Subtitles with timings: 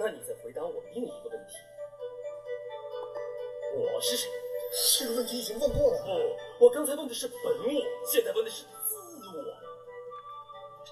[0.00, 1.56] 那你再回答我另一个问题：
[3.76, 4.30] 我是谁？
[4.98, 6.02] 这个问题已经问过了。
[6.58, 7.70] 不，我刚才问的是本我，
[8.06, 9.44] 现在问的是自我。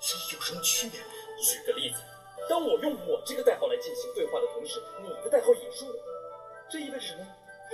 [0.00, 1.06] 这有什么区别吗？
[1.40, 2.00] 举个例子，
[2.48, 5.94] 当我用我这个代号来进行对话的同时，你的代号也是我，
[6.68, 7.24] 这意味着什么？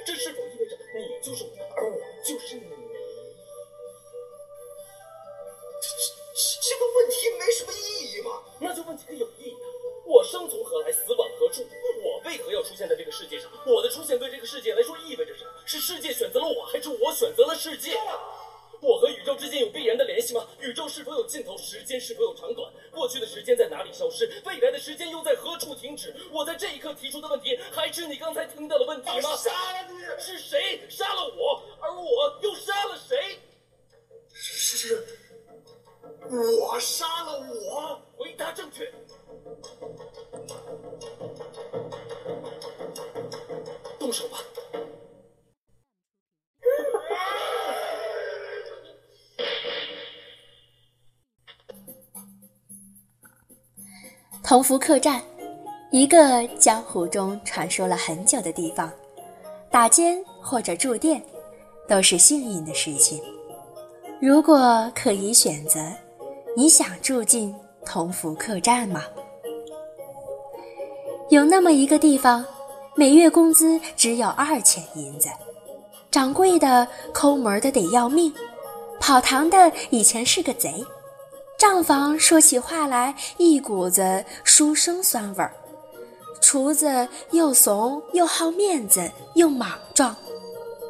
[0.05, 2.69] 这是否意味着你就是我，而我就是你？
[5.81, 6.79] 这这这
[13.67, 15.51] 我的出现对这个世界来说意味着什么？
[15.65, 17.97] 是世界选择了我，还是我选择了世界？
[18.81, 20.45] 我和宇宙之间有必然的联系吗？
[20.59, 21.57] 宇宙是否有尽头？
[21.57, 22.69] 时间是否有长短？
[22.91, 24.29] 过去的时间在哪里消失？
[24.45, 26.13] 未来的时间又在何处停止？
[26.33, 29.31] 我在这一刻提出的问题，还是你刚才听到的问题吗？
[54.43, 55.23] 同福客栈，
[55.91, 58.93] 一个江湖中传说了很久的地方。
[59.71, 61.23] 打尖或者住店，
[61.89, 63.23] 都是幸运的事情。
[64.21, 65.81] 如果可以选择，
[66.55, 67.55] 你想住进
[67.87, 69.05] 同福客栈吗？
[71.31, 72.45] 有那么一个地方，
[72.95, 75.31] 每月工资只有二千银子，
[76.11, 78.31] 掌柜的抠门的得要命，
[79.01, 80.85] 跑堂的以前是个贼。
[81.57, 85.55] 账房说起话来一股子书生酸味儿，
[86.43, 90.15] 厨子又怂又好面子又莽撞，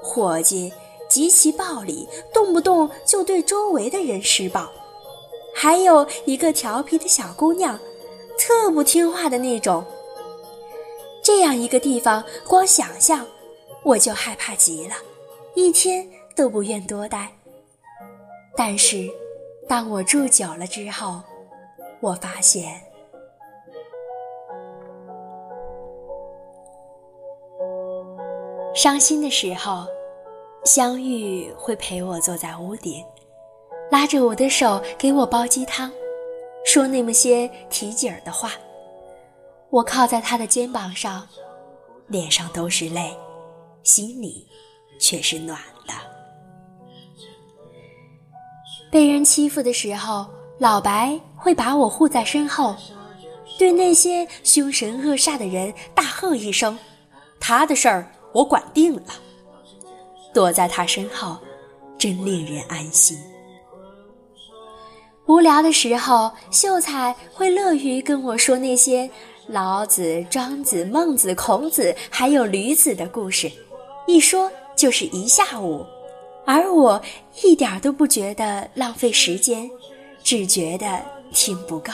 [0.02, 0.72] 伙计
[1.08, 4.68] 极其暴力，动不动就对周围的人施暴，
[5.54, 7.78] 还有一个调皮的小姑娘，
[8.36, 9.84] 特不听话的那种。
[11.22, 13.26] 这样一个地方，光想象
[13.84, 14.94] 我就害怕极了，
[15.54, 17.30] 一天都不愿多待。
[18.56, 19.08] 但是。
[19.68, 21.22] 当我住久了之后，
[22.00, 22.78] 我发现，
[28.74, 29.86] 伤心的时候，
[30.64, 33.02] 相遇会陪我坐在屋顶，
[33.90, 35.90] 拉着我的手给我煲鸡汤，
[36.66, 38.50] 说那么些提劲儿的话。
[39.72, 41.26] 我靠在他的肩膀上，
[42.06, 43.16] 脸上都是泪，
[43.82, 44.46] 心里
[45.00, 45.94] 却是暖的。
[48.90, 50.26] 被人欺负的时候，
[50.58, 52.76] 老白会把我护在身后，
[53.58, 56.78] 对那些凶神恶煞的人大喝一声
[57.40, 59.14] ：“他的事儿我管定了。”
[60.34, 61.38] 躲在他身后，
[61.96, 63.18] 真令人安心。
[65.26, 69.08] 无聊的时候，秀才会乐于跟我说那些
[69.48, 73.50] 老子、庄子、孟子、孔子还有吕子的故事，
[74.06, 75.84] 一说就是一下午。
[76.44, 77.00] 而我
[77.42, 79.70] 一点都不觉得浪费时间，
[80.22, 81.00] 只觉得
[81.32, 81.92] 听不够。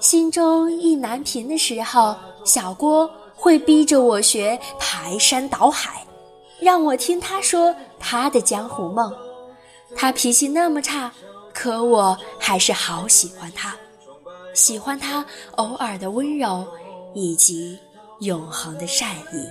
[0.00, 6.06] 心中意难平的时候，小郭会逼着我学排山倒海，
[6.60, 9.14] 让我听他说他的江湖梦。
[9.96, 11.12] 他脾气那么差，
[11.52, 13.76] 可我还是好喜欢他，
[14.54, 15.24] 喜欢他
[15.56, 16.66] 偶尔的温柔
[17.12, 17.78] 以及
[18.20, 19.46] 永恒的善意。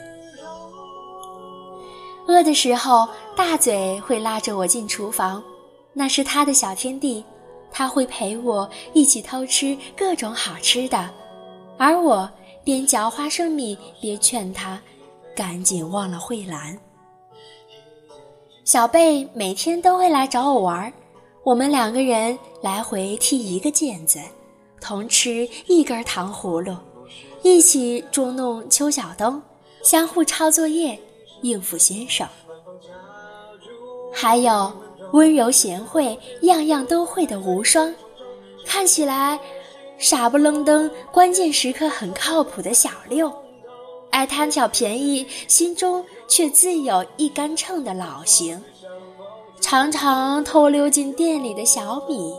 [2.25, 5.43] 饿的时候，大嘴会拉着我进厨房，
[5.91, 7.23] 那是他的小天地，
[7.69, 11.09] 他会陪我一起偷吃各种好吃的，
[11.77, 12.29] 而我
[12.63, 14.81] 边嚼花生米边劝他
[15.35, 16.79] 赶紧忘了慧兰。
[18.63, 20.91] 小贝每天都会来找我玩，
[21.43, 24.17] 我们两个人来回踢一个毽子，
[24.83, 26.75] 同吃一根糖葫芦，
[27.41, 29.41] 一起捉弄邱小东，
[29.81, 30.99] 相互抄作业。
[31.41, 32.25] 应付先生，
[34.13, 34.71] 还有
[35.11, 37.93] 温柔贤惠、样样都会的无双，
[38.65, 39.37] 看起来
[39.97, 43.29] 傻不愣登，关键时刻很靠谱的小六，
[44.09, 48.61] 爱贪小便宜，心中却自有一杆秤的老邢，
[49.59, 52.33] 常常偷溜进店里的小米，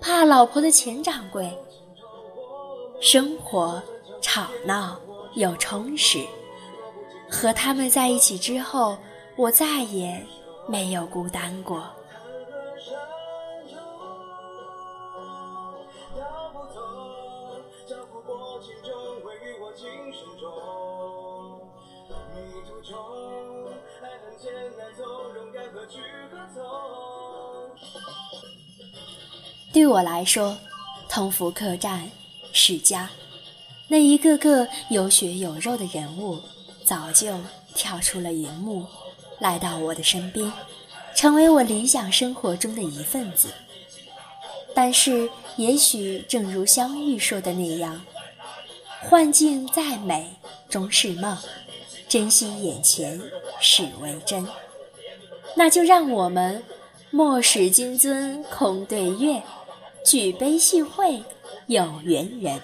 [0.00, 1.52] 怕老婆的钱掌柜。
[3.00, 3.82] 生活
[4.20, 5.00] 吵闹
[5.34, 6.24] 又充实。
[7.30, 8.98] 和他们在一起之后，
[9.36, 10.20] 我再也
[10.68, 11.82] 没有孤单过。
[29.72, 30.56] 对我来说，
[31.08, 32.10] 同福客栈
[32.52, 33.10] 世家，
[33.88, 36.40] 那一个个有血有肉的人物，
[36.84, 37.38] 早就
[37.74, 38.84] 跳出了荧幕，
[39.38, 40.52] 来到我的身边，
[41.14, 43.48] 成为我理想生活中的一份子。
[44.74, 48.00] 但是，也许正如香玉说的那样，
[49.02, 50.30] 幻境再美
[50.68, 51.36] 终是梦，
[52.08, 53.20] 珍惜眼前
[53.60, 54.46] 始为真。
[55.56, 56.62] 那就让我们
[57.10, 59.42] 莫使金樽空对月，
[60.04, 61.22] 举杯庆会
[61.66, 62.60] 有缘人。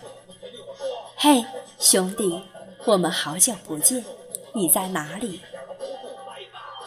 [1.17, 1.45] 嘿，
[1.79, 2.43] 兄弟，
[2.85, 4.05] 我们好久不见，
[4.53, 5.41] 你在哪里？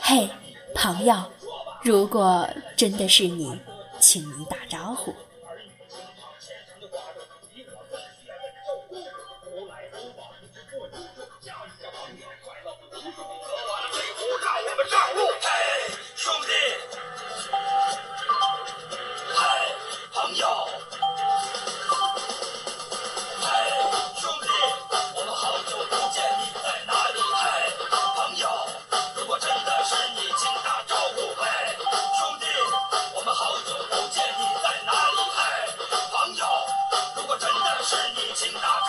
[0.02, 0.30] 嘿，
[0.76, 1.16] 朋友，
[1.84, 3.60] 如果真的是你。
[4.02, 5.14] 请你打招呼。
[38.54, 38.89] not.